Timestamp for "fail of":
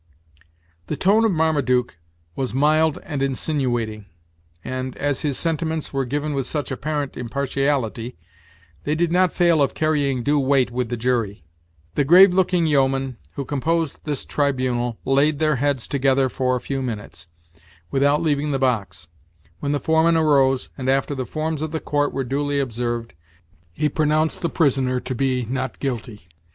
9.31-9.75